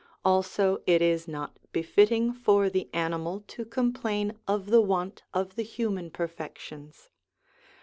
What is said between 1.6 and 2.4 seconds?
befitting